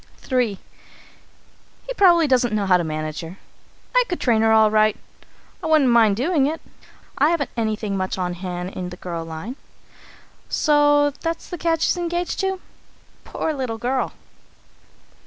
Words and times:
III. 0.31 0.57
"He 1.85 1.93
probably 1.93 2.25
doesn't 2.25 2.55
know 2.55 2.65
how 2.65 2.75
to 2.75 2.83
manage 2.83 3.21
her. 3.21 3.37
I 3.95 4.03
could 4.09 4.19
train 4.19 4.41
her 4.41 4.51
all 4.51 4.71
right. 4.71 4.97
I 5.61 5.67
wouldn't 5.67 5.91
mind 5.91 6.15
doing 6.15 6.47
it; 6.47 6.59
I 7.19 7.29
haven't 7.29 7.51
anything 7.55 7.95
much 7.95 8.17
on 8.17 8.33
hand 8.33 8.71
in 8.71 8.89
the 8.89 8.97
girl 8.97 9.23
line. 9.23 9.57
So 10.49 11.11
that's 11.21 11.49
the 11.51 11.57
cad 11.59 11.83
she's 11.83 11.97
engaged 11.97 12.39
to? 12.39 12.59
Poor 13.25 13.53
little 13.53 13.77
girl! 13.77 14.13